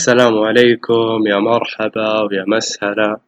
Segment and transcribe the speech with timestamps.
[0.00, 3.20] السلام عليكم يا مرحبا ويا مسهلا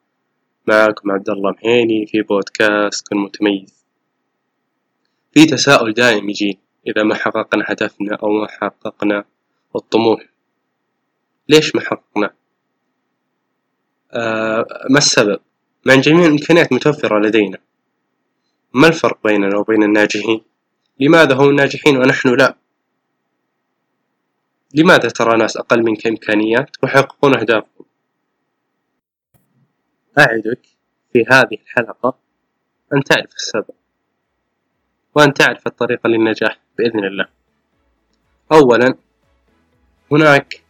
[0.66, 3.84] معكم عبد الله مهيني في بودكاست كن متميز
[5.34, 9.24] في تساؤل دائم يجيني إذا ما حققنا هدفنا أو ما حققنا
[9.76, 10.20] الطموح
[11.48, 12.30] ليش ما حققنا؟
[14.12, 15.40] آه ما السبب؟
[15.86, 17.58] مع جميع الإمكانيات متوفرة لدينا
[18.74, 20.40] ما الفرق بيننا وبين الناجحين؟
[21.00, 22.61] لماذا هم الناجحين ونحن لا؟
[24.74, 27.86] لماذا ترى ناس أقل منك إمكانيات ويحققون أهدافهم؟
[30.18, 30.66] أعدك
[31.12, 32.18] في هذه الحلقة
[32.94, 33.74] أن تعرف السبب
[35.14, 37.26] وأن تعرف الطريقة للنجاح بإذن الله.
[38.52, 38.94] أولا
[40.12, 40.62] هناك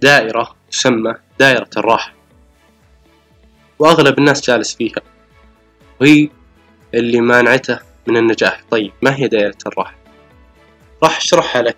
[0.00, 2.14] دائرة تسمى دائرة الراحة
[3.78, 5.02] وأغلب الناس جالس فيها.
[6.00, 6.28] وهي
[6.94, 8.64] اللي مانعته من النجاح.
[8.70, 9.94] طيب ما هي دائرة الراحة؟
[11.02, 11.76] راح أشرحها لك.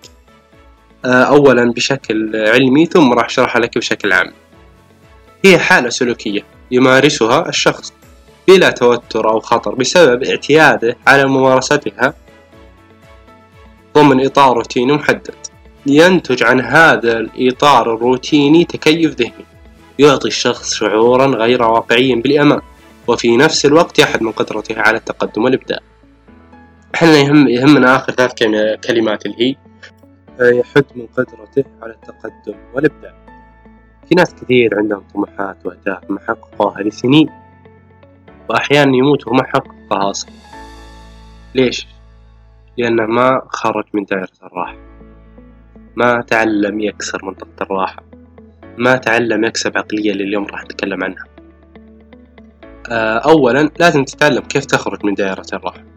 [1.05, 4.33] أولا بشكل علمي ثم راح أشرحها لك بشكل عام.
[5.45, 7.93] هي حالة سلوكية يمارسها الشخص
[8.49, 12.15] بلا توتر أو خطر بسبب اعتياده على ممارستها
[13.95, 15.35] ضمن إطار روتيني محدد.
[15.87, 19.45] ينتج عن هذا الإطار الروتيني تكيف ذهني
[19.99, 22.61] يعطي الشخص شعورا غير واقعيا بالأمان
[23.07, 25.79] وفي نفس الوقت يحد من قدرته على التقدم والإبداع.
[26.95, 28.33] إحنا يهم يهمنا آخر ثلاث
[28.87, 29.57] كلمات اللي هي
[30.41, 33.15] يحد من قدرته على التقدم والإبداع.
[34.09, 37.31] في ناس كثير عندهم طموحات وأهداف ما حققوها لسنين
[38.49, 40.33] وأحيانا يموت وما حققها أصلا
[41.55, 41.87] ليش؟
[42.79, 44.77] لأنه ما خرج من دائرة الراحة.
[45.97, 48.03] ما تعلم يكسر منطقة الراحة.
[48.79, 51.25] ما تعلم يكسب عقلية لليوم راح نتكلم عنها.
[52.91, 55.92] آه، أولا لازم تتعلم كيف تخرج من دائرة الراحة.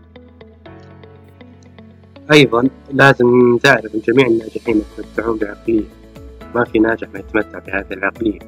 [2.32, 5.84] أيضا لازم تعرف أن جميع الناجحين يتمتعون بعقلية
[6.56, 8.40] ما في ناجح ما يتمتع بهذه العقلية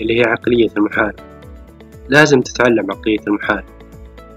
[0.00, 1.14] اللي هي عقلية المحارب.
[2.08, 3.64] لازم تتعلم عقلية المحارب.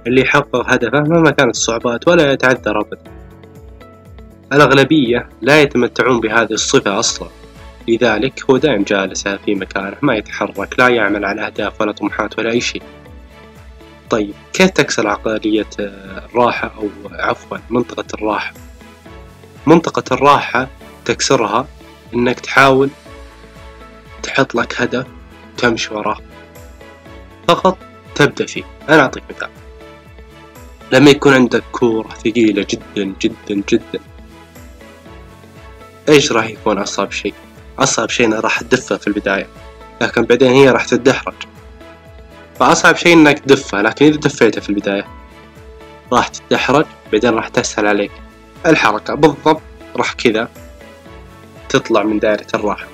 [0.07, 3.11] اللي يحقق هدفه مهما كانت الصعوبات ولا يتعذر أبدا
[4.53, 7.27] الأغلبية لا يتمتعون بهذه الصفة أصلا.
[7.87, 12.51] لذلك هو دائم جالس في مكانه ما يتحرك لا يعمل على أهداف ولا طموحات ولا
[12.51, 12.81] أي شيء.
[14.09, 18.53] طيب كيف تكسر عقلية الراحة أو عفوا منطقة الراحة؟
[19.67, 20.67] منطقة الراحة
[21.05, 21.67] تكسرها
[22.13, 22.89] إنك تحاول
[24.23, 25.05] تحط لك هدف
[25.57, 26.17] تمشي وراه.
[27.47, 27.77] فقط
[28.15, 28.63] تبدأ فيه.
[28.89, 29.49] أنا أعطيك مثال.
[30.91, 33.99] لما يكون عندك كورة ثقيلة جدا جدا جدا
[36.09, 37.33] إيش راح يكون أصعب شيء؟
[37.79, 39.47] أصعب شيء إنها راح تدفها في البداية.
[40.01, 41.33] لكن بعدين هي راح تتدحرج.
[42.59, 45.05] فأصعب شيء إنك تدفها لكن إذا دفيتها في البداية
[46.13, 48.11] راح تتدحرج بعدين راح تسهل عليك
[48.65, 49.15] الحركة.
[49.15, 49.61] بالضبط
[49.95, 50.49] راح كذا
[51.69, 52.85] تطلع من دائرة الراحة.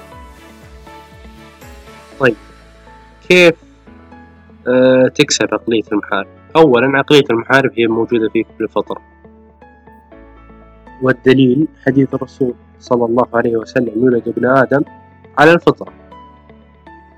[2.19, 2.35] طيب
[3.29, 3.53] كيف
[4.67, 9.01] أه تكسب عقلية المحارب؟ أولا عقلية المحارب هي موجودة فيك بالفطرة
[11.01, 14.81] والدليل حديث الرسول صلى الله عليه وسلم يولد ابن آدم
[15.37, 15.93] على الفطرة.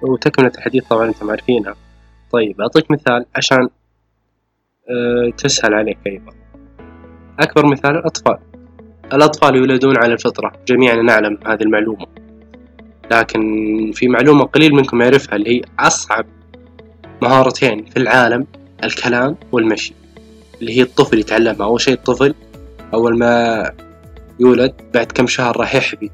[0.02, 1.75] وتكملة الحديث طبعا أنتم عارفينها
[2.33, 3.69] طيب أعطيك مثال عشان
[4.89, 6.31] أه تسهل عليك أيضا.
[7.39, 8.38] أكبر مثال الأطفال.
[9.13, 10.51] الأطفال يولدون على الفطرة.
[10.67, 12.05] جميعنا نعلم هذه المعلومة.
[13.11, 13.41] لكن
[13.94, 16.25] في معلومة قليل منكم يعرفها اللي هي أصعب
[17.21, 18.47] مهارتين في العالم
[18.83, 19.94] الكلام والمشي.
[20.61, 21.65] اللي هي الطفل يتعلمها.
[21.65, 22.35] أول شيء الطفل
[22.94, 23.63] أول ما
[24.39, 26.11] يولد بعد كم شهر راح يحبي.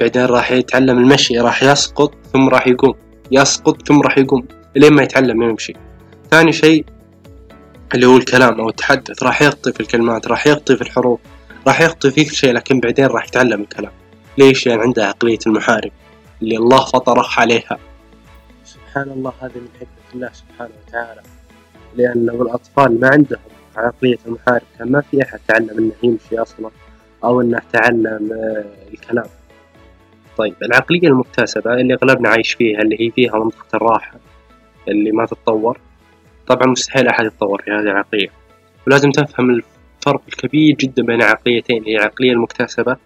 [0.00, 2.94] بعدين راح يتعلم المشي راح يسقط ثم راح يقوم.
[3.30, 4.46] يسقط ثم راح يقوم.
[4.76, 5.72] لين ما يتعلم يمشي.
[6.30, 6.84] ثاني شيء
[7.94, 9.22] اللي هو الكلام أو التحدث.
[9.22, 11.20] راح يخطي في الكلمات راح يخطي في الحروف
[11.66, 13.92] راح يخطي في كل شيء لكن بعدين راح يتعلم الكلام.
[14.38, 15.92] ليش؟ لأن يعني عنده عقلية المحارب
[16.42, 17.78] اللي الله فطره عليها.
[18.64, 21.20] سبحان الله هذه من حكمة الله سبحانه وتعالى.
[21.96, 23.38] لأن الأطفال ما عندهم
[23.76, 26.70] عقلية المحارب كان ما في أحد تعلم إنه يمشي أصلا
[27.24, 29.26] أو إنه تعلم آه، الكلام.
[30.38, 34.14] طيب العقلية المكتسبة اللي أغلبنا عايش فيها اللي هي فيها منطقة الراحة.
[34.88, 35.78] اللي ما تتطور.
[36.46, 38.28] طبعا مستحيل أحد يتطور في هذه العقلية.
[38.86, 42.96] ولازم تفهم الفرق الكبير جدا بين عقليتين هي العقلية المكتسبة.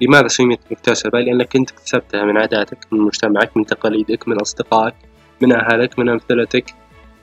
[0.00, 4.94] لماذا سميت مكتسبة؟ لأنك أنت اكتسبتها من عاداتك من مجتمعك من تقاليدك من أصدقائك
[5.40, 6.64] من أهلك من أمثلتك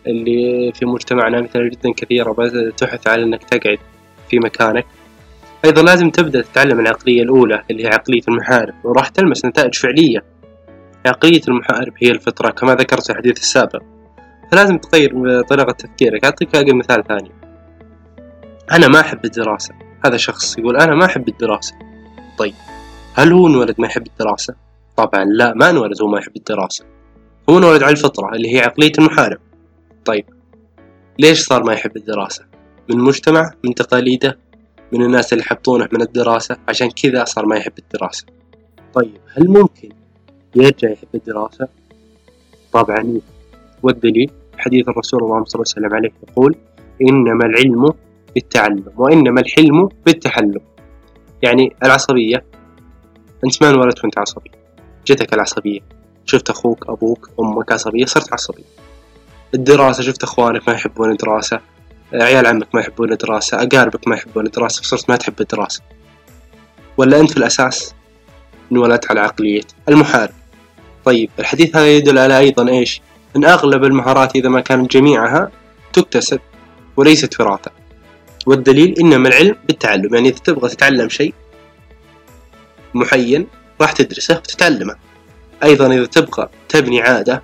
[0.08, 2.36] اللي في مجتمعنا أمثلة جدا كثيرة
[2.78, 3.80] تحث على أنك تقعد
[4.30, 4.86] في مكانك.
[5.66, 10.24] أيضا لازم تبدأ تتعلم العقلية الأولى اللي هي عقلية المحارب وراح تلمس نتائج فعلية.
[11.08, 13.82] عقلية المحارب هي الفطرة كما ذكرت في الحديث السابق.
[14.52, 16.26] فلازم تغير طريقة تفكيرك.
[16.26, 17.32] أعطيك مثال ثاني.
[18.72, 19.74] أنا ما أحب الدراسة.
[20.06, 21.76] هذا شخص يقول أنا ما أحب الدراسة.
[22.38, 22.54] طيب
[23.14, 24.56] هل هو انولد ما يحب الدراسة؟
[24.98, 26.86] طبعا لا ما انولد هو ما يحب الدراسة.
[27.50, 29.38] هو انولد على الفطرة اللي هي عقلية المحارب.
[30.06, 30.26] طيب
[31.20, 32.46] ليش صار ما يحب الدراسة؟
[32.90, 34.40] من المجتمع من تقاليده
[34.92, 36.58] من الناس اللي يحبطونه من الدراسة.
[36.70, 38.26] عشان كذا صار ما يحب الدراسة.
[38.94, 39.90] طيب هل ممكن
[40.56, 41.68] يرجع يحب الدراسة.
[42.74, 43.20] طبعا
[43.84, 46.56] والدليل حديث الرسول الله صلى الله عليه وسلم عليه يقول
[47.02, 47.94] إنما العلم
[48.36, 50.62] بالتعلم وإنما الحلم بالتحلم.
[51.42, 52.44] يعني العصبية
[53.46, 54.52] أنت ما انولدت وأنت عصبي.
[55.08, 55.80] جتك العصبية.
[56.26, 58.64] شفت أخوك أبوك أمك عصبية صرت عصبي.
[59.54, 61.60] الدراسة شفت أخوانك ما يحبون الدراسة.
[62.14, 63.64] عيال عمك ما يحبون الدراسة.
[63.64, 64.82] أقاربك ما يحبون الدراسة.
[64.82, 65.82] فصرت ما تحب الدراسة.
[66.98, 67.94] ولا أنت في الأساس؟
[68.72, 70.34] انولدت على عقلية المحارب.
[71.06, 73.02] طيب الحديث هذا يدل على أيضا إيش؟
[73.36, 75.52] أن أغلب المهارات إذا ما كانت جميعها
[75.94, 76.40] تكتسب
[76.98, 77.72] وليست وراثة
[78.46, 81.34] والدليل إنما العلم بالتعلم يعني إذا تبغى تتعلم شيء
[82.94, 83.48] معين
[83.82, 84.96] راح تدرسه وتتعلمه.
[85.64, 87.44] أيضا إذا تبغى تبني عادة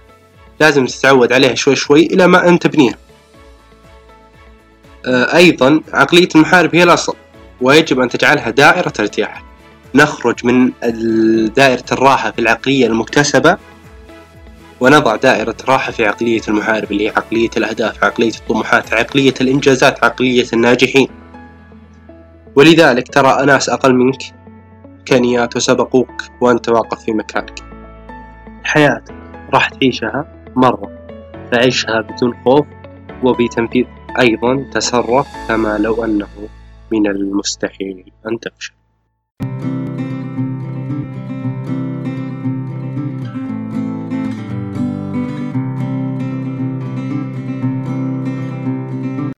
[0.60, 2.98] لازم تتعود عليها شوي شوي إلى ما أن تبنيها.
[5.06, 7.16] آه، أيضا عقلية المحارب هي الأصل
[7.62, 9.44] ويجب أن تجعلها دائرة ارتياح
[9.96, 10.72] نخرج من
[11.54, 13.58] دائرة الراحة في العقلية المكتسبة
[14.80, 20.46] ونضع دائرة راحة في عقلية المحارب اللي هي عقلية الأهداف عقلية الطموحات عقلية الإنجازات عقلية
[20.54, 21.08] الناجحين.
[22.56, 24.22] ولذلك ترى ناس أقل منك
[25.00, 27.60] إمكانيات وسبقوك وأنت واقف في مكانك.
[28.64, 29.16] حياتك
[29.54, 30.26] راح تعيشها
[30.56, 30.92] مرة
[31.52, 32.66] فعيشها بدون خوف
[33.24, 33.86] وبتنفيذ
[34.20, 36.28] أيضا تصرف كما لو أنه
[36.92, 38.74] من المستحيل أن تفشل.